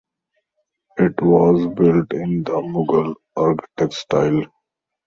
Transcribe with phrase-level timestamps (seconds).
[0.97, 4.45] It was built in the Mughal architecture style.